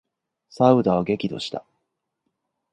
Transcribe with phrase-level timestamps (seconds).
[0.49, 1.63] 左右田は激怒した。